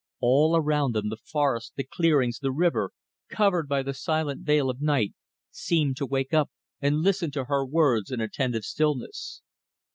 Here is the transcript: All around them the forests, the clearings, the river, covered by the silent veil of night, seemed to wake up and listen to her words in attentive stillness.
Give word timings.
All 0.19 0.55
around 0.55 0.93
them 0.95 1.09
the 1.09 1.17
forests, 1.23 1.73
the 1.75 1.83
clearings, 1.83 2.39
the 2.39 2.51
river, 2.51 2.89
covered 3.29 3.67
by 3.69 3.83
the 3.83 3.93
silent 3.93 4.41
veil 4.43 4.67
of 4.67 4.81
night, 4.81 5.13
seemed 5.51 5.95
to 5.97 6.07
wake 6.07 6.33
up 6.33 6.49
and 6.81 7.03
listen 7.03 7.29
to 7.29 7.45
her 7.45 7.63
words 7.63 8.09
in 8.09 8.19
attentive 8.19 8.63
stillness. 8.65 9.43